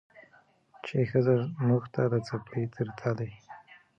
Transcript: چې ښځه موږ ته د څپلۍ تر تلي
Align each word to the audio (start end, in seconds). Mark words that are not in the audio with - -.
چې 0.85 0.97
ښځه 1.11 1.35
موږ 1.67 1.83
ته 1.93 2.01
د 2.11 2.15
څپلۍ 2.27 2.63
تر 2.75 2.87
تلي 2.99 3.31